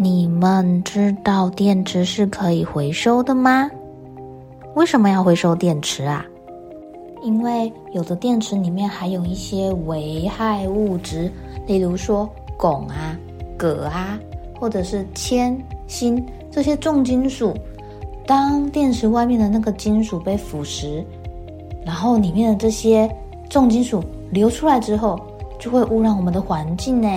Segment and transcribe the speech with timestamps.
[0.00, 3.68] 你们知道电池是可以回收的吗？
[4.76, 6.24] 为什么要回收电池啊？
[7.20, 11.28] 因为有的电池里面含有一些危害物质，
[11.66, 13.18] 例如说汞啊、
[13.58, 14.16] 铬啊，
[14.60, 17.52] 或者是铅、锌这些重金属。
[18.24, 21.02] 当电池外面的那个金属被腐蚀，
[21.84, 23.12] 然后里面的这些
[23.50, 25.18] 重金属流出来之后，
[25.58, 27.08] 就会污染我们的环境呢。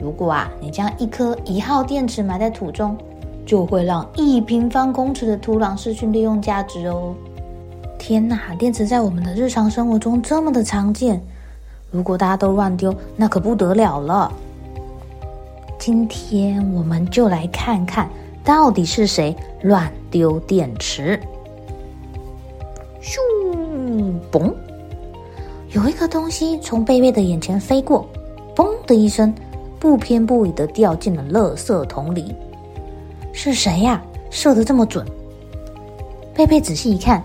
[0.00, 2.96] 如果啊，你将一颗一号电池埋在土中，
[3.44, 7.14] 就会让一平方公尺的土壤失去利用价值哦。
[7.98, 11.20] 天哪，电池在我们的日常生活中这么的常见，
[11.90, 14.32] 如果大家都乱丢，那可不得了了。
[15.78, 18.08] 今天我们就来看看
[18.42, 21.20] 到底是谁乱丢电池。
[23.02, 23.18] 咻，
[24.32, 24.50] 嘣，
[25.72, 28.06] 有一颗东西从贝贝的眼前飞过，
[28.56, 29.34] 嘣的一声。
[29.80, 32.36] 不偏不倚的掉进了垃圾桶里，
[33.32, 34.00] 是谁呀？
[34.28, 35.04] 射得这么准？
[36.34, 37.20] 贝贝仔细一看，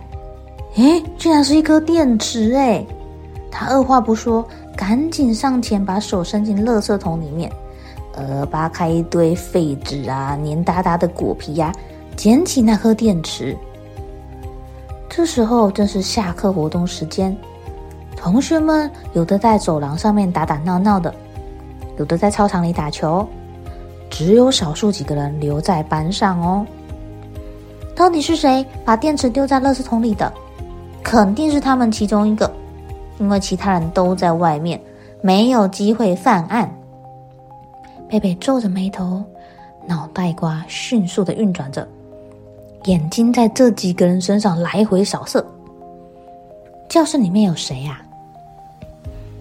[0.76, 2.54] 诶，居然是一颗电池！
[2.54, 2.88] 诶，
[3.52, 4.44] 他二话不说，
[4.76, 7.52] 赶紧上前把手伸进垃圾桶里面，
[8.14, 11.74] 呃，扒开一堆废纸啊、黏哒哒的果皮呀，
[12.16, 13.56] 捡起那颗电池。
[15.10, 17.36] 这时候正是下课活动时间，
[18.18, 21.14] 同学们有的在走廊上面打打闹闹的。
[21.98, 23.28] 有的在操场里打球，
[24.10, 26.66] 只有少数几个人留在班上哦。
[27.96, 30.32] 到底是谁把电池丢在垃圾桶里的？
[31.02, 32.52] 肯定是他们其中一个，
[33.20, 34.82] 因为其他人都在外面，
[35.22, 36.70] 没有机会犯案。
[38.10, 39.24] 贝贝皱着眉头，
[39.88, 41.88] 脑袋瓜迅速的运转着，
[42.86, 45.46] 眼睛在这几个人身上来回扫射。
[46.90, 48.02] 教室里面有谁呀？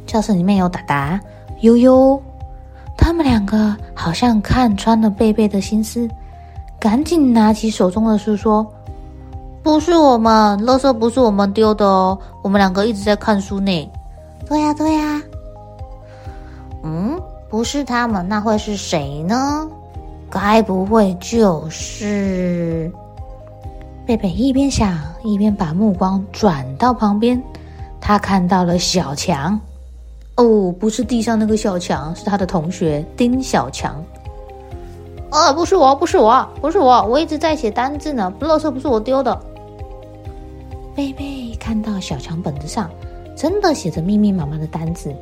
[0.07, 1.21] 教室里面有达达、
[1.61, 2.23] 悠悠。
[3.05, 6.09] 他们两个好像看穿了贝贝的心思，
[6.81, 8.67] 赶紧拿起手中的书说
[9.63, 13.91] ：“不是我们，垃圾不是我们丢的哦，我们两个一直在看书呢。
[14.49, 15.23] ”“对呀，对呀。
[16.83, 17.21] ”“嗯，
[17.51, 19.69] 不是他们，那会是谁呢？
[20.31, 22.91] 该不会就是……”
[24.09, 27.39] 贝贝一边想，一边把目光转到旁边，
[28.01, 29.61] 他看到了小强。
[30.37, 34.05] 哦，不是地上那个小强，是他的同学丁小强。
[35.31, 38.33] 啊，不是我，不是我，不是我，我一直在写单字呢。
[38.41, 39.39] 垃圾不是我丢的。
[40.95, 42.89] 贝贝看到小强本子上
[43.37, 45.13] 真的写着密密麻麻的单字。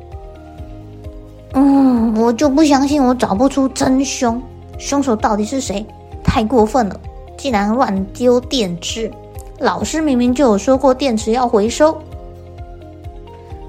[1.53, 4.41] 嗯，我就不相信我找不出真凶，
[4.77, 5.85] 凶手到底是谁？
[6.23, 6.99] 太过分了，
[7.37, 9.11] 竟然乱丢电池！
[9.59, 11.95] 老师明明就有说过电池要回收。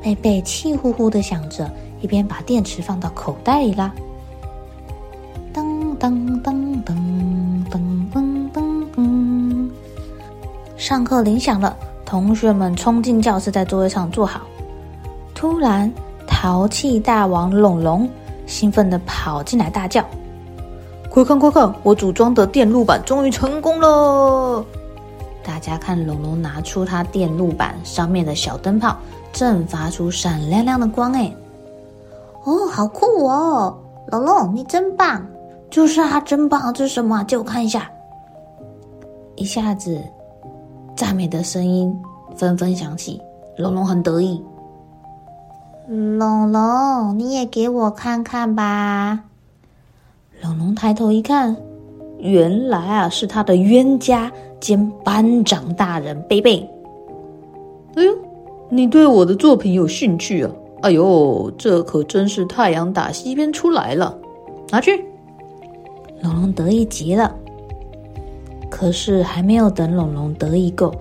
[0.04, 1.66] 贝贝气呼呼的想着，
[2.03, 3.91] 一边把电池放到口袋里啦。
[5.54, 5.65] 噔
[5.98, 6.53] 噔噔
[6.84, 6.94] 噔
[7.70, 7.81] 噔
[8.12, 9.70] 噔噔噔！
[10.76, 14.43] 上课铃响了，同学们冲进教室，在座位上坐好。
[15.34, 15.91] 突然，
[16.26, 18.06] 淘气大王龙龙
[18.46, 20.05] 兴奋地跑进来，大叫
[21.08, 24.62] ：“快看快看，我组装的电路板终于成功了！”
[25.44, 28.96] 大家看，龙龙拿出他电路板上面的小灯泡。
[29.32, 31.35] 正发出闪亮亮的光哎！
[32.44, 33.76] 哦，好酷哦！
[34.06, 35.26] 龙龙，你真棒！
[35.69, 36.73] 就是啊，真棒！
[36.73, 37.25] 这是什么？
[37.25, 37.91] 借我看一下。
[39.35, 40.00] 一下子，
[40.94, 41.93] 赞美的声音
[42.37, 43.20] 纷纷响起。
[43.56, 44.41] 龙龙很得意。
[45.88, 49.19] 龙龙，你也给我看看吧。
[50.43, 51.56] 龙龙抬头一看，
[52.19, 54.31] 原来啊，是他的冤家
[54.61, 56.58] 兼班长大人贝贝。
[57.96, 58.12] 哎呦！
[58.70, 60.50] 你对我的作品有兴趣啊？
[60.82, 64.16] 哎呦，这可真是太阳打西边出来了！
[64.70, 65.05] 拿去，
[66.22, 67.34] 龙龙得意极了。
[68.70, 70.93] 可是还没有等龙龙得意够，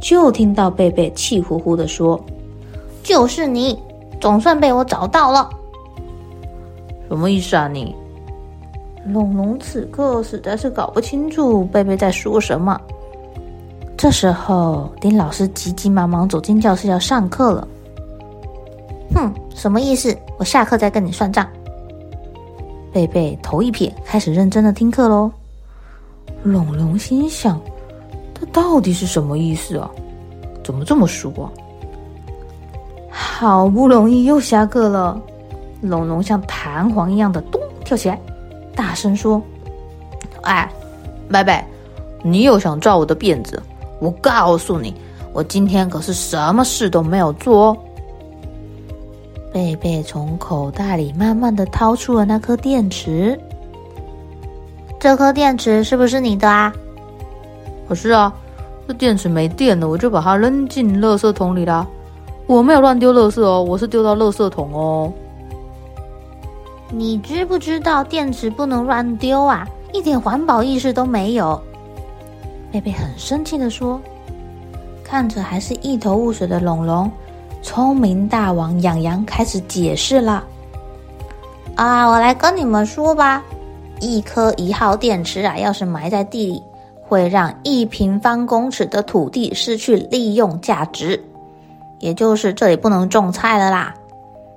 [0.00, 2.20] 就听到贝贝气呼呼的说
[3.02, 3.78] ：“就是你，
[4.20, 5.48] 总算被我找到了。”
[7.08, 7.94] 什么意思啊你？
[9.06, 12.80] 龙龙此刻实在是搞不清楚贝贝在说什么。
[13.96, 17.68] 这时候，丁老师急急忙忙走进教室要上课了。
[19.14, 20.16] 哼，什么意思？
[20.38, 21.46] 我下课再跟你算账。
[22.92, 25.30] 贝贝头一撇，开始认真的听课喽。
[26.42, 27.60] 龙龙心想：
[28.38, 29.90] 这到底是什么意思啊？
[30.64, 31.50] 怎么这么说？
[33.10, 35.20] 好不容易又下课了，
[35.80, 38.18] 龙龙像弹簧一样的咚跳起来。
[38.74, 39.40] 大声说
[40.42, 40.70] ：“哎，
[41.30, 41.64] 贝贝，
[42.22, 43.62] 你又想抓我的辫子？
[44.00, 44.94] 我告诉你，
[45.32, 47.76] 我今天可是什么事都没有做哦。”
[49.52, 53.38] 贝贝从口袋里慢慢的掏出了那颗电池。
[54.98, 56.72] 这颗电池是不是你的啊？
[57.88, 58.32] 可是啊，
[58.88, 61.86] 这电池没电了，我就把它扔进垃圾桶里啦。
[62.46, 65.12] 我没有乱丢垃圾哦，我是丢到垃圾桶哦。
[66.94, 69.66] 你知不知道电池不能乱丢啊？
[69.94, 71.58] 一点环保意识都没有。
[72.70, 73.98] 贝贝很生气地说，
[75.02, 77.10] 看着还是一头雾水的龙龙，
[77.62, 80.44] 聪明大王洋洋开始解释了。
[81.76, 83.42] 啊，我来跟你们说吧，
[83.98, 86.62] 一颗一号电池啊，要是埋在地里，
[87.08, 91.22] 会让一平方公尺的土地失去利用价值，
[92.00, 93.94] 也就是这里不能种菜了啦。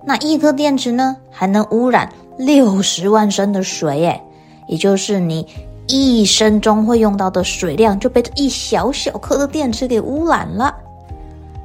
[0.04, 4.22] 那一颗电池呢，还能污染六十万升的水，耶，
[4.68, 5.48] 也就是你
[5.88, 10.74] 一生中会用到的水量就被这一小小颗的电池给污染了。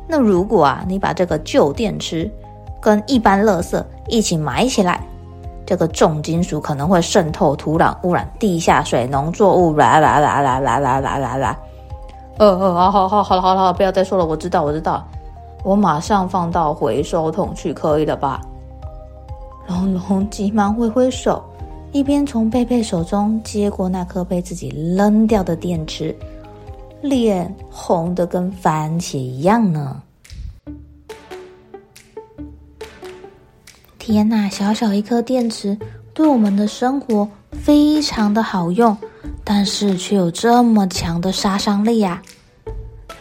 [0.07, 2.31] 那如果啊，你把这个旧电池
[2.81, 5.01] 跟一般垃圾一起埋起来，
[5.65, 11.59] 这个重金属可能会渗透土壤，污染地下水、农作物，啦啦啦啦啦啦啦啦啦。
[12.39, 15.07] 呃呃，好好好，好了好了好了，不要再说了，我知道我知道。
[15.63, 18.41] 我马上放到回收桶去，可以了吧？
[19.71, 21.41] 龙龙急忙挥挥手，
[21.93, 26.15] 一边从贝贝手中接过那颗被自己扔掉的电池，
[27.01, 30.03] 脸红的跟番茄一样呢。
[33.97, 35.79] 天哪，小小一颗电池，
[36.13, 38.97] 对我们的生活非常的好用，
[39.45, 42.21] 但是却有这么强的杀伤力呀！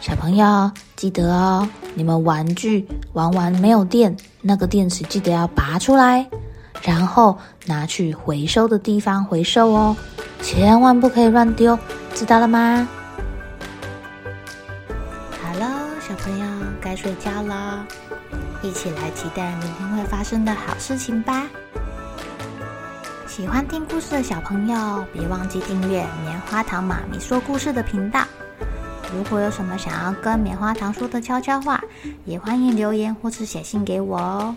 [0.00, 1.68] 小朋友记得哦。
[1.96, 6.24] 你们玩具玩完没有电，那个电池记得要拔出来，
[6.82, 9.96] 然后拿去回收的地方回收哦，
[10.42, 11.78] 千万不可以乱丢，
[12.14, 12.88] 知道了吗？
[15.42, 16.46] 好了，小朋友
[16.80, 17.86] 该睡觉了，
[18.62, 21.46] 一起来期待明天会发生的好事情吧。
[23.26, 28.24] 喜欢听故事的小朋友，别忘记订阅棉花糖妈咪说故事的频道。
[29.14, 31.82] 如果有什么想要跟棉花糖说的悄悄话，
[32.24, 34.54] 也欢迎留言或是写信给我哦。